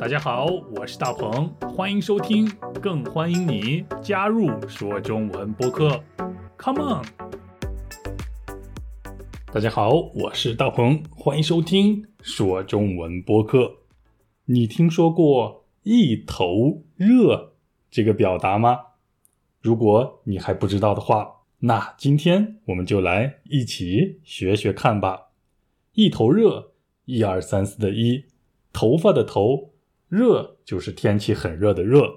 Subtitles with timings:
[0.00, 0.46] 大家好，
[0.76, 2.48] 我是大鹏，欢迎收听，
[2.80, 6.00] 更欢迎你加入说中文播客。
[6.56, 7.04] Come on！
[9.52, 13.78] 大家好，我是大鹏，欢迎收听说中文播客。
[14.44, 17.54] 你听说过“一头热”
[17.90, 18.78] 这个表达吗？
[19.60, 21.28] 如果你还不知道的话，
[21.58, 25.30] 那今天我们就来一起学学看吧。
[25.94, 26.70] 一头热，
[27.06, 28.26] 一二三四的一，
[28.72, 29.72] 头发的头。
[30.08, 32.10] 热就是天气很热的热，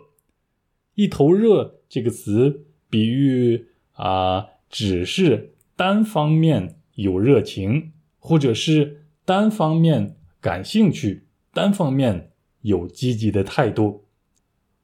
[0.96, 14.06] 一头热这个词比喻啊，只是单方面有热情，或者是单方面感兴趣，单方面有积极的态度。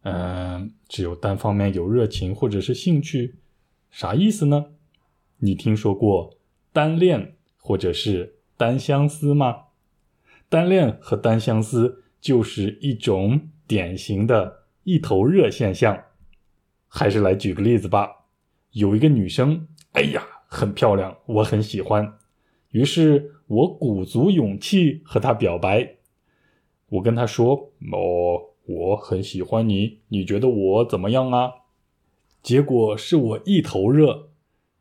[0.03, 3.35] 嗯，只有单方面有热情或者是兴趣，
[3.89, 4.65] 啥意思呢？
[5.37, 6.37] 你听说过
[6.73, 9.65] 单恋或者是单相思吗？
[10.49, 12.03] 单恋和单相思。
[12.19, 16.03] 就是一种典型的一头热现象，
[16.87, 18.25] 还是来举个例子吧。
[18.71, 22.17] 有一个女生，哎呀，很漂亮，我很喜欢。
[22.71, 25.95] 于是我鼓足勇气和她表白。
[26.89, 31.51] 我跟她说：“哦，我很喜欢你，你觉得我怎么样啊？”
[32.43, 34.29] 结果是我一头热，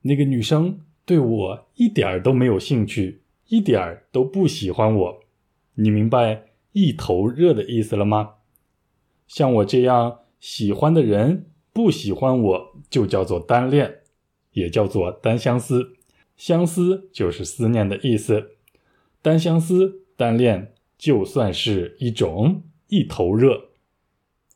[0.03, 5.21] 那个女生对我一点儿都没有兴趣，一点儿都不喜欢我。
[5.75, 6.45] 你明白？
[6.77, 8.35] 一头热的意思了吗？
[9.27, 14.01] 像我这样喜欢的人不喜欢我，就叫做单恋，
[14.53, 15.97] 也叫做单相思。
[16.37, 18.59] 相思就是思念的意思，
[19.23, 23.71] 单相思、单恋就算是一种一头热。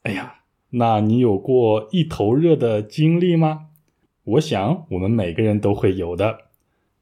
[0.03, 3.69] 哎呀，那你有过一头热的经历吗？
[4.25, 6.51] 我想我们每个人都会有的。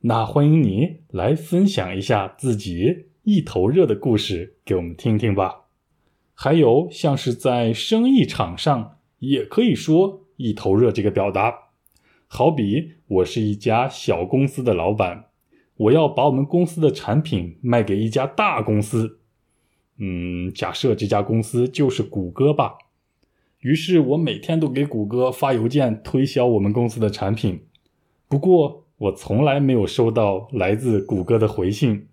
[0.02, 3.07] 那欢迎你来分享一下自己。
[3.30, 5.66] 一头热的故事给我们听听吧。
[6.32, 11.54] 还有像是在生意场上也可以说“一头热”这个表达。
[12.26, 15.26] 好比我是一家小公司的老板，
[15.76, 19.18] 我要把我们公司的产品卖给一家大公司。
[19.98, 22.78] 嗯，假设这家公司就是谷歌吧。
[23.58, 27.66] 于是我每天都给谷歌发邮件推销我们公司的产品。
[28.26, 32.06] 不过我从来没有收到来自谷歌的回信。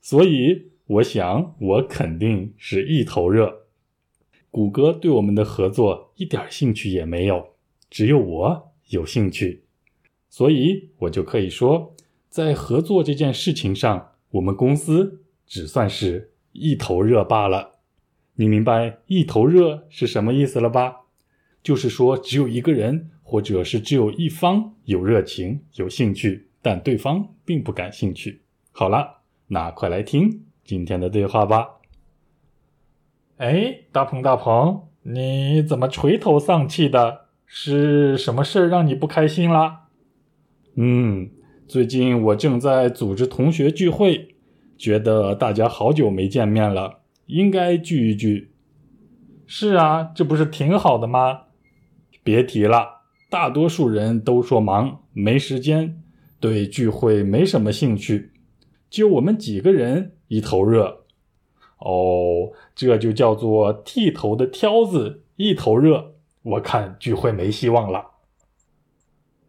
[0.00, 3.66] 所以，我想我肯定是一头热。
[4.50, 7.50] 谷歌对我们的合作一点兴趣也没有，
[7.90, 9.64] 只有我有兴趣，
[10.30, 11.94] 所以我就可以说，
[12.30, 17.80] 在合作这件事情上，我们公司只算是一头热罢了。
[18.36, 21.02] 你明白“一头热”是什么意思了吧？
[21.62, 28.40] 就是说，只有一个人，或者是只有一方有热情、有兴趣，但对方并不感兴趣。
[28.72, 29.17] 好了。
[29.50, 31.76] 那快来听今天的对话吧。
[33.38, 37.28] 哎，大鹏大鹏，你怎么垂头丧气的？
[37.46, 39.86] 是什么事儿让你不开心啦？
[40.74, 41.30] 嗯，
[41.66, 44.36] 最近我正在组织同学聚会，
[44.76, 48.52] 觉得大家好久没见面了，应该聚一聚。
[49.46, 51.44] 是啊，这不是挺好的吗？
[52.22, 56.02] 别提了，大多数人都说忙，没时间，
[56.38, 58.32] 对聚会没什么兴趣。
[58.90, 61.04] 就我们几个人一头热，
[61.78, 66.14] 哦，这就叫做剃头的挑子一头热。
[66.42, 68.12] 我看聚会没希望了。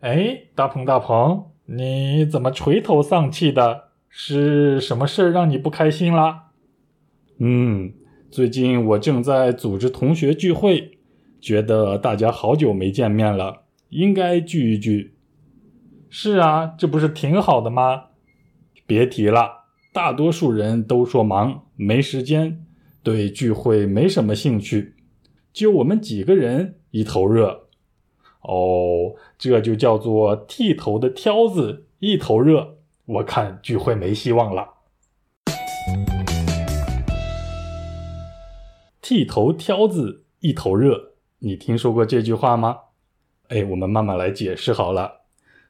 [0.02, 3.90] 哎，大鹏大鹏，你怎么垂头丧气的？
[4.10, 6.48] 是什么事儿让你不开心啦？
[7.38, 7.94] 嗯，
[8.30, 10.98] 最近我正在组织同学聚会，
[11.40, 15.16] 觉得大家好久没见面了，应该聚一聚。
[16.10, 18.09] 是啊，这不是挺好的吗？
[18.90, 22.66] 别提了，大多数人都说忙，没时间，
[23.04, 24.96] 对聚会没什么兴趣。
[25.54, 27.68] 就我们几个人一头热，
[28.42, 32.80] 哦，这就叫做剃头的挑子一头热。
[33.06, 34.68] 我看聚会没希望了。
[39.04, 42.76] 剃头挑子一头热，你听说过这句话吗？
[43.50, 45.22] 哎，我们慢慢来解释好了。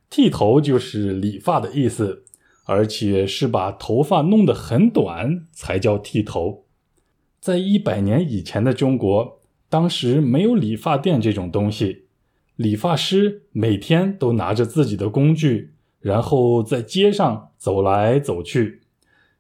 [0.10, 2.24] 剃头就是理发的意思。
[2.70, 6.66] 而且是把头发弄得很短才叫剃头。
[7.40, 12.04] 在一百年以前的中国，当时没有理发店这种东西，
[12.56, 18.82] 理发师每天都拿着自己的工具，然后在街上走来走去。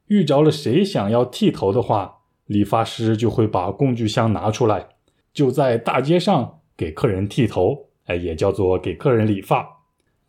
[0.07, 4.87] 遇着了谁想要剃头的话，理发师就会把工具箱拿出来，
[5.31, 9.78] 就在大街上给客人剃头，哎，也叫做给客人理发。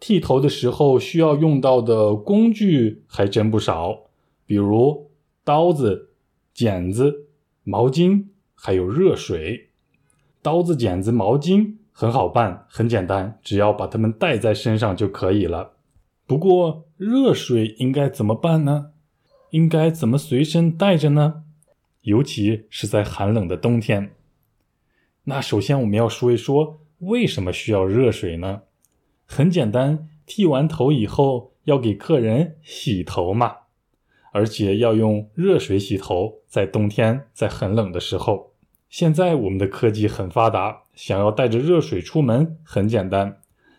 [0.00, 4.06] 剃头的时候需要用到的工具还真不少，
[4.47, 5.11] 比如
[5.44, 6.08] 刀子、
[6.52, 7.29] 剪子、
[7.62, 8.25] 毛巾
[8.55, 9.69] 还有热水。
[10.43, 15.73] 刀子、剪子、毛巾很好办，很简单，只要把它们带在身上就可以了。
[16.26, 18.93] 不过，热水应该怎么办呢？
[19.50, 21.43] 应该怎么随身带着呢？
[22.02, 24.12] 尤其是在寒冷的冬天。
[25.25, 28.62] 那首先我们要说一说为什么需要热水呢？
[29.32, 33.58] 很简单，剃完头以后要给客人洗头嘛，
[34.32, 38.54] 而且要用热水洗头，在冬天，在很冷的时候。
[38.88, 43.38] 现在我们的科技很发达，想要带着热水出门很简单，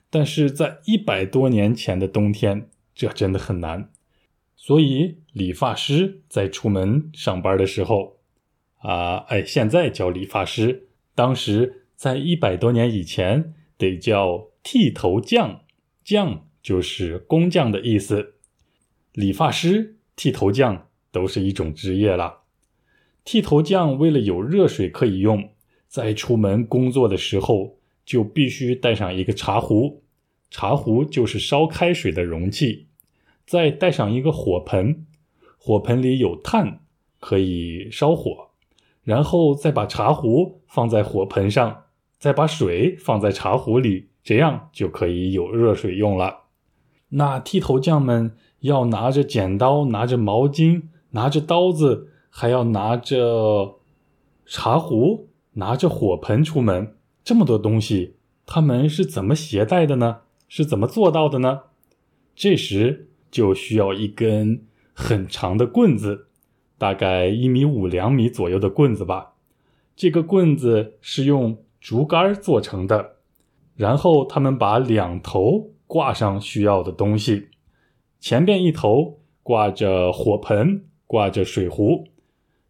[0.10, 3.92] 但是在一百多年前的冬天，这真的很难。
[4.56, 8.16] 所以理发师在出门上班的时候，
[8.78, 15.62] 啊，哎，现在叫理发师，当时在一百多年以前得叫剃头匠，
[16.04, 18.36] 匠就是工匠的意思。
[19.14, 22.44] 理发师、剃头匠都是一种职业了。
[23.24, 25.52] 剃头匠为了有热水可以用，
[25.88, 30.04] 在出门工作的时候就必须带上一个茶壶，
[30.50, 32.88] 茶壶就是烧开水的容器，
[33.46, 35.06] 再带上一个火盆，
[35.58, 36.82] 火盆里有炭
[37.20, 38.52] 可以烧火，
[39.04, 41.86] 然后再把茶壶放在火盆上，
[42.18, 46.42] 再把水放在茶壶里，这样就可以有热水用了。
[47.10, 52.10] 那剃头匠们要拿着剪刀，拿着毛巾，拿着刀子。
[52.34, 53.82] 还要拿着
[54.46, 56.96] 茶壶，拿着火盆出门，
[57.26, 58.16] 这么多东西，
[58.46, 60.22] 他们是怎么携带的呢？
[60.48, 61.64] 是怎么做到的呢？
[62.34, 64.64] 这时就需要一根
[64.94, 66.28] 很长的棍子，
[66.78, 69.34] 大概一米五、两米左右的棍子吧。
[69.98, 73.18] 这个棍子是用竹竿做成的，
[73.76, 77.50] 然后他们把两头挂上需要的东西，
[78.20, 82.08] 前边一头挂着火盆，挂着水壶。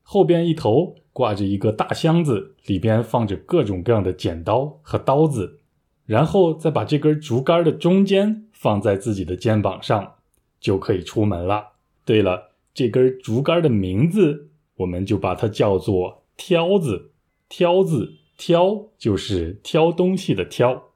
[0.01, 5.59] 后边一头挂着一个大箱子，里边放着各种各样的剪刀和刀子，
[6.06, 10.15] 然后再把这根竹竿的中间放在自己的肩膀上，
[10.59, 11.74] 就可以出门了。
[12.06, 17.12] 对了，这根竹竿的名字，我们就把它叫做挑子。
[17.48, 20.90] 挑子，挑就是挑东西的挑。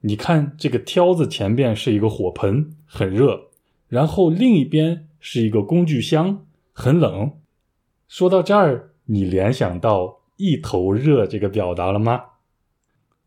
[0.00, 3.48] 你看，这个挑子前边是一个火盆，很热，
[3.88, 7.32] 然后另一边是一个工具箱，很冷。
[8.06, 12.22] 说到这儿，你联想到“一头热”这个表达了吗？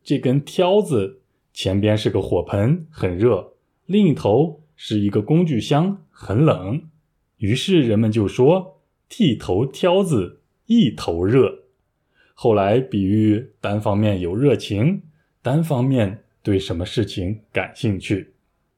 [0.01, 1.21] 这根挑子
[1.53, 3.53] 前边是个火盆，很热；
[3.85, 6.83] 另一头是一个工具箱，很冷。
[7.37, 8.79] 于是人们就说
[9.09, 11.65] ：“剃头挑子一头热。”
[12.33, 15.03] 后来比喻单方面有热情，
[15.41, 18.33] 单方面对什么事情感兴趣。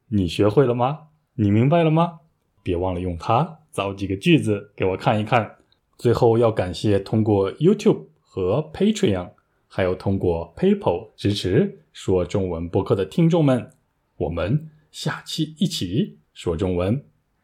[0.10, 1.08] 你学会了吗？
[1.36, 2.20] 你明白了吗？
[2.62, 5.56] 别忘了用它造几个句子给我看一看。
[5.98, 9.32] 最后要感谢通过 YouTube 和 Patreon，
[9.68, 13.72] 还有通过 PayPal 支持说中文播客的听众们。
[14.18, 17.04] 我们下期一起说中文，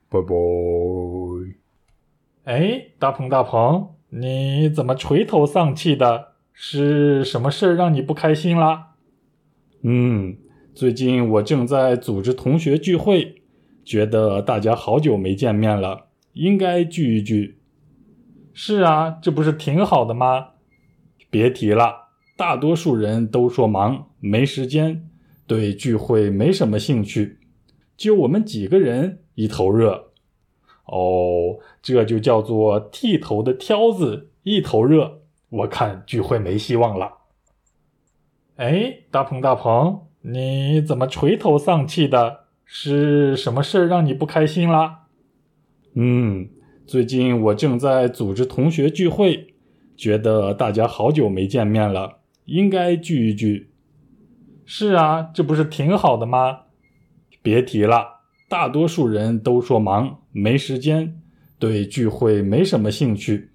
[0.09, 0.27] 拜拜。
[2.43, 6.33] 哎，大鹏大鹏，你怎么垂头丧气的？
[6.53, 8.88] 是什么事让你不开心啦？
[9.81, 10.35] 嗯，
[10.75, 13.41] 最近我正在组织同学聚会，
[13.85, 17.61] 觉得大家好久没见面了，应该聚一聚。
[18.51, 20.47] 是啊，这不是挺好的吗？
[21.29, 25.07] 别提了，大多数人都说忙，没时间，
[25.47, 27.39] 对聚会没什么兴趣，
[27.95, 30.11] 就我们几个人一头热。
[30.87, 35.21] 哦，这就叫做剃头的挑子一头热。
[35.49, 37.18] 我看聚会没希望了。
[38.59, 42.41] 哎，大鹏大鹏，你怎么垂头丧气的？
[42.65, 45.05] 是什么事儿让你不开心啦？
[45.93, 46.49] 嗯。
[46.85, 49.53] 最近我正在组织同学聚会，
[49.95, 53.71] 觉得大家好久没见面了，应该聚一聚。
[54.65, 56.63] 是啊，这不是挺好的吗？
[57.41, 61.21] 别提了，大多数人都说忙，没时间，
[61.57, 63.51] 对聚会没什么兴趣，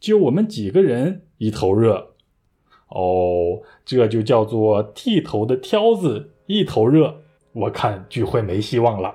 [0.00, 2.09] 就我们几个人一头热。
[2.90, 7.22] 哦，这就叫做剃头的挑子一头热。
[7.52, 9.14] 我看聚会没希望了。